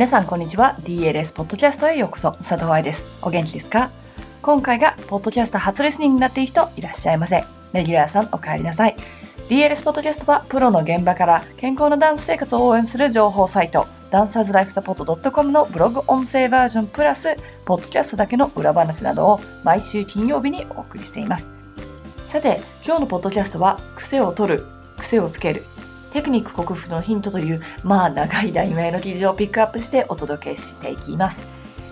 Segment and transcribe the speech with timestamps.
[0.00, 0.78] 皆さんこんにちは。
[0.80, 2.32] DLS ポッドキャストへようこそ。
[2.38, 3.04] 佐藤愛です。
[3.20, 3.90] お元気ですか？
[4.40, 7.44] 今回がポッドキャスト初レスニングになっている人いらっしゃいませ
[7.74, 8.96] レギュラーさんお帰りなさい。
[9.50, 13.86] DLS ポッドキャストはプロの現場から健康なダンス生活を応援する情報サイト。
[14.10, 17.36] ダンサーズライフサポート .com のブログ音声バージョンプラス
[17.66, 21.50] ポッドキャストだけの裏話などを毎週金曜日にお送りしています。
[22.26, 25.62] さて今日のポッドキャストは癖を取る癖をつける
[26.12, 31.42] テクニック克服のヒントという、まあ長い題名の記事をピックアップしてお届けしていきます。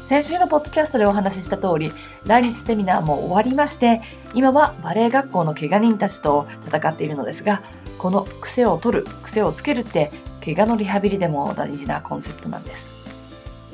[0.06, 1.92] 先週のポッドキャストでお話しした通り、
[2.24, 4.00] 来日セミナーも終わりまして、
[4.34, 7.62] 今はバレエ学校の怪我人たちと戦っているのですが、
[7.98, 10.10] この癖を取る、癖をつけるって、
[10.42, 12.90] 怪我のリハビリでも大事なコンセプトなんです。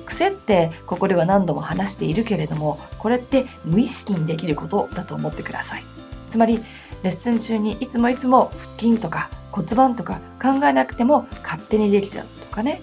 [0.04, 5.84] 癖ってここでは何度も話しているけれども、これって無意識にできることだと思ってください。
[6.26, 6.64] つまり、
[7.02, 12.82] レッスン中にいつもいつも腹筋とか骨盤とか考えなくても勝手にできちゃうとかね。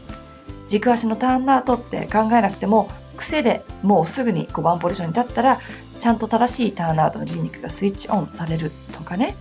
[0.68, 5.60] 軸足のターンアウトって考えなくても癖でもうすぐに5番ポジションに立ったら
[6.00, 9.36] ちゃんと正しいターンアウトの筋肉がスイッチオンされるとかね。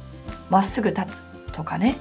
[0.51, 1.99] まっすぐ立つとかね。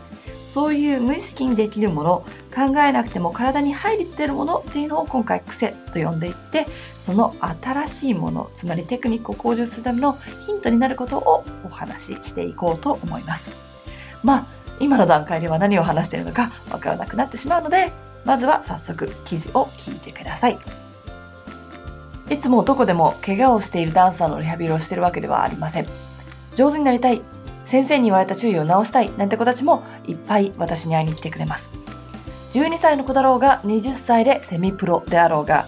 [0.48, 6.66] そういう無意識にできるもの考えなくても体に入ってるものっていうのを今回癖と呼んでいって
[7.00, 13.52] その新しいものつまりテクニックを向上するためのヒントになることをお話ししていこうと思います。
[14.24, 17.92] まあ今の段階では何を話しているのかわからなくなってしまうので、
[18.26, 20.60] まずは早速記事を聞いてください。
[22.30, 25.88] いつもどこでも怪我をしているダンサーのリハビリをしているわけではありません。
[26.56, 27.22] 上手になりたい、
[27.66, 31.72] 先生に言われた注意を直したいなんて子たちもいっぱい私に会いに来てくれます。
[32.54, 35.68] 12歳の子だろうが20歳でセミプロであろうが、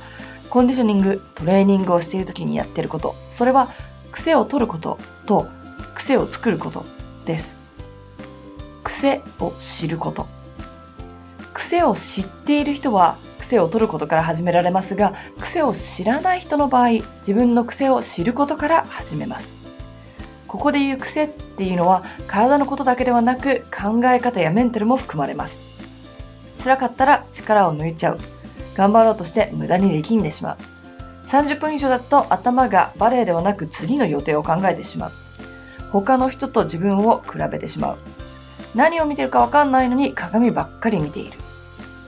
[0.49, 3.69] コンディショニング、トレーニングをしている時にやっていること、それは
[4.11, 5.47] 癖を取ることと
[5.95, 6.85] 癖を作ること
[7.25, 7.60] です。
[9.01, 10.27] 癖を知ること。
[11.55, 19.49] 癖を知っている人は癖を取ることから始められますが、癖を知らない人の場合、自分の癖を知ることから始めます。
[20.47, 25.57] ここで言う癖っていうのは体のことだけではなく考え方やメンタルも含まれます。
[26.63, 28.19] 辛かったら力を抜いちゃう。
[28.75, 30.57] 頑張ろうとして無駄に力んでしまう。
[31.25, 35.11] 30分以上経つと頭がバレエではなく次の予定を考えてしまう。
[35.91, 37.97] 他の人と自分を比べてしまう。
[38.75, 41.37] 何を見てるかわかんないのに鏡ばっかり見ている。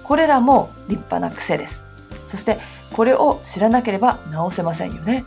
[0.03, 1.83] これらも立派な癖です。
[2.27, 2.59] そして
[2.93, 5.25] これを知らなければ直せませんよね。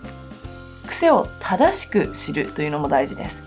[0.87, 3.43] 癖を正しく知るというのも大事です。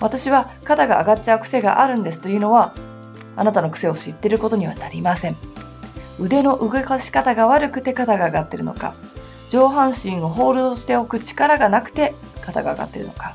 [0.00, 2.72] 私は肩が上がっちゃう癖があるんですというのは、
[3.36, 5.36] あなたの癖を知っていることにはなりません。
[6.20, 8.94] 腕の動かし方が悪くて肩が上がってるのか、
[9.48, 13.34] 上半身をホールドしておく力がなくて肩が上がってるのか、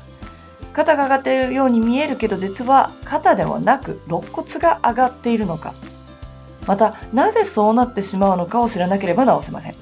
[0.74, 5.72] 肩が上がっているように見えるけど実は肩ではなく肋骨が上がっているのか。
[6.66, 9.76] またなぜそうなってしまうのかを知らなければ直せません。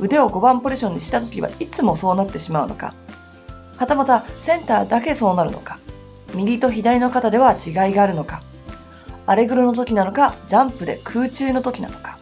[0.00, 2.94] 腕を5番ポジションにした時はいつもそうなってしまうのか。
[3.76, 5.78] はたまたセンターだけそうなるのか。
[6.34, 8.42] 右と左の肩では違いがあるのか。
[9.26, 12.18] アレグロの時なのかジャンプで空中の時なのか。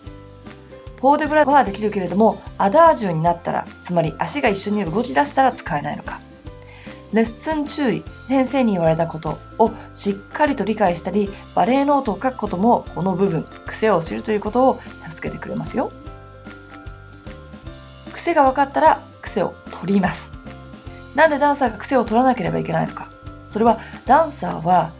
[0.97, 6.21] ポーデブラはできるけれどもアダージュになったらつまり足が一緒に動き出したら使えないのか。
[7.12, 15.91] レッスン注意、先生に言われたことをしっかりと理解したり、バレエノートを書くこともこの部分、癖を知るということを助けてくれますよ。
[18.12, 20.30] 癖が分かったら癖を取ります。
[21.14, 23.10] なんでダンサーが癖を取らなければいけないのか。
[23.48, 24.92] それはダンサーは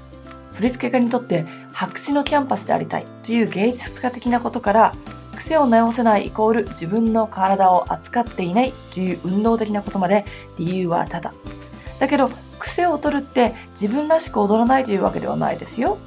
[0.55, 4.95] 振付家にとって白紙のキャンパスでありたいという芸術家的なことから
[5.37, 10.25] 癖を直せないイコール自分の体を扱っていないという運動的なことまで
[10.59, 11.33] 理由はただ
[11.99, 15.99] だけど癖を取るって自分らしく踊らないというわけではないですよ。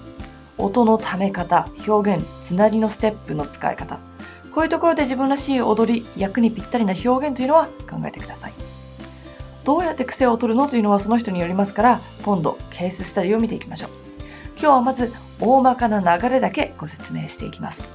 [0.57, 3.99] 音のため方表現つなぎのステップの使い方。
[4.51, 8.53] こういうところで自分らしい踊り役にぴったりな表現というのは考えてください。
[9.63, 13.89] どうやって癖を取るのというのはその人によりますから今度ケーススタディを見ていきましょう。
[14.57, 17.85] 今日はまず大まかな流れだけご説明していきます。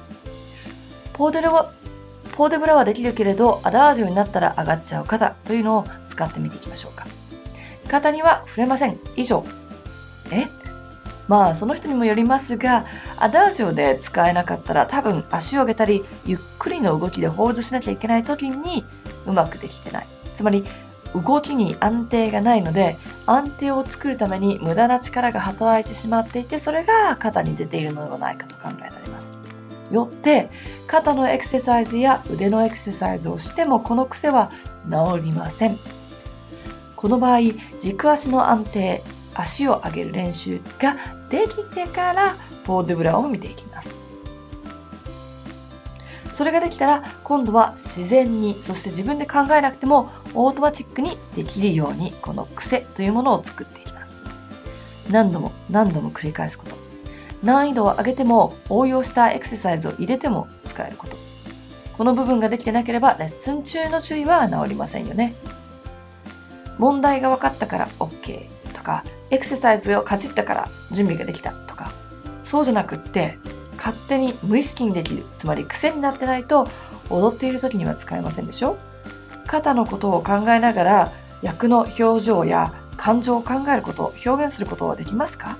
[1.13, 1.71] ポーデルは
[2.33, 7.07] ポーデブラはできるけれどアダージョになったら上がっちゃう方というのを使ってみていきましょうか。
[7.87, 8.99] 方には触れません。
[9.15, 9.45] 以上。
[10.31, 10.47] え？
[11.27, 12.85] まあその人にもよりますが、
[13.17, 18.85] アダージョで使えなかったら多分足を上げたり、ゆっくりの動きでホールドしなきゃいけない時に
[19.25, 20.07] うまくできてない。
[20.35, 20.63] つまり
[21.13, 29.31] 動きに安定がないので、安定を作るために無駄な力が働いてしまっていて、それが肩に出ているのではないかと考えられます。
[29.91, 30.49] よって、
[30.85, 34.51] 肩のエクササイズや腕のエクササイズをしてもこの癖は
[34.89, 35.77] 治りません。
[36.97, 37.39] この場合、
[37.79, 39.03] 軸足の安定、
[39.35, 40.97] 足を上げる練習が
[41.29, 42.35] できてから
[42.65, 43.95] ポーデブラを見ていきます。
[46.33, 54.15] それができたら今度は自然にそして自分で考えなくてもオートマチックにできるようにこの癖というものを作っていきます。
[55.09, 56.75] 何度も何度も繰り返すこと。
[57.43, 61.17] 難易度を上げても応用したエクササイズを入れても使えること。
[61.97, 65.35] この部分ができてなければレッスン中の注意は治りませんよね。
[66.77, 71.91] 問題が分かったから OK とかエクササイズをかじったから準備ができたとか
[72.43, 73.37] そうじゃなくって
[73.77, 76.67] 勝手に無意識にできるつまり癖になってないと
[77.09, 78.77] 踊っている時には使えませんでしょ？
[79.45, 85.57] 肩のことを考えながら役の表情や感情を考えること表現することはできますか？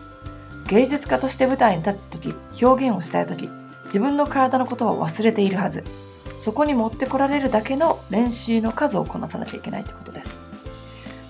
[0.68, 3.50] 芸術家として舞台に立つ時表現をしたい時
[3.86, 5.84] 自分の体のことは忘れているはず。
[6.40, 10.27] そこに持ってこられるだけの練習の数をこなさなきゃいけないってことです。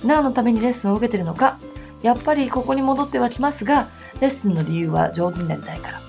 [0.07, 1.59] 何のためにレッスンを受けてるのか
[2.01, 3.89] やっぱりここに戻ってはきますが
[4.21, 6.01] レッスンの理由は上手になりたいから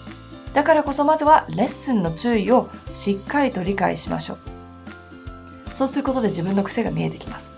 [0.55, 4.39] だからこそまずはレッスンの注意をしっかりと理解しましょう。
[5.73, 7.49] そうすることで自分の癖が見えてきます。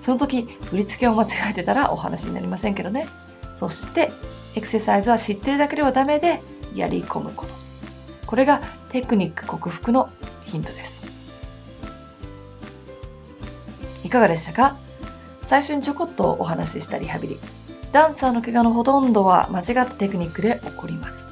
[0.00, 3.06] その時、振り付けを間違えてたらお話になりませんけどね。
[3.52, 4.10] そして、
[4.56, 6.42] エクササイズは知ってるだけではダメで、
[6.74, 7.54] やり込むこと。
[8.26, 10.10] これがテクニック克服の
[10.44, 11.00] ヒントです。
[14.02, 14.76] いかがでしたか？
[15.46, 17.38] 最初にちょこっとお話ししたリハビリ。
[17.92, 21.24] ダンサーの怪我のほとんどは間違ったテクニックで起こります。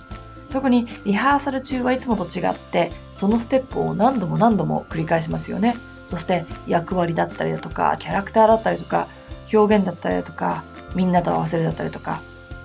[0.53, 5.77] 特にリハーサル中はいつもと違ってそのステップを何度も何度も繰り返しますよね
[6.07, 9.09] そして役割だったりだとかキャラクターだったりとか
[9.53, 10.63] 表現だったりだとか
[10.95, 12.21] みんなと合わせるだったりとか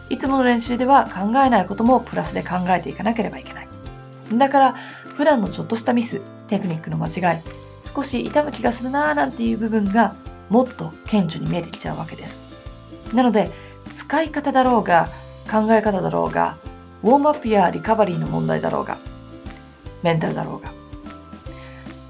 [0.10, 3.68] いつもの練習では考えないこともプラスで考えていかなければいけない
[4.34, 4.72] だから
[5.16, 7.42] 普段のちょっとしたミステクニックの間違い
[7.84, 10.14] 少し痛む気がするなーなんていう部分が
[10.50, 12.40] もっと顕著に見えてきちゃうわけです
[13.14, 13.52] なので
[13.92, 15.10] 使い方だろうが
[15.50, 16.58] 考え方だろうが
[17.04, 18.98] ウォームアップやリカバリーの問題だろうが、
[20.04, 20.72] メンタルだろうが、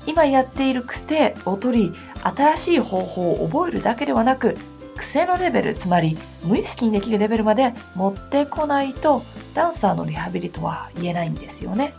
[0.05, 1.93] 今やっている癖を取り、
[2.23, 4.57] 新しい方法を覚えるだけではなく、
[4.95, 9.23] 癖のレベル、つまり無意識にできるレベルまで持ってこないと、
[9.53, 11.93] ダンサーのリハビリとは言えないんですよね。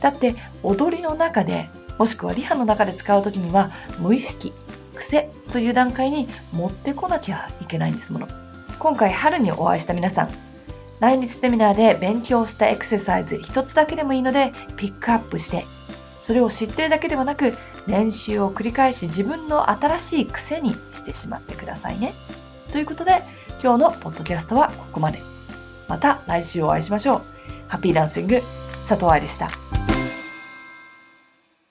[0.00, 4.52] だって、踊りの中で、もしくはリハの中で使うときには、無意識、
[5.00, 8.28] 癖という段階に持ってこなきゃいけないんですもの。
[8.78, 10.30] 今回春にお会いした皆さん、
[11.00, 15.66] 来日セミナーで勉強したエクササイズ一つだけでもいいのでピックアップして
[16.20, 17.54] それを知ってるだけではなく
[17.86, 22.14] 練習を繰り返し自分の新しい癖にしてしまってくださいね。
[22.72, 23.22] ということで
[23.62, 25.20] 今日のポッドキャストはここまで。
[25.88, 27.22] また来週お会いしましょう。
[27.66, 28.42] ハッピーランシング
[28.86, 29.79] 佐藤愛でした。